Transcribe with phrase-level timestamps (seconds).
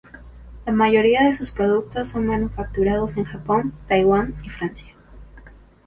[0.65, 4.95] La mayoría de sus productos son manufacturados en Japón, Taiwán y Francia.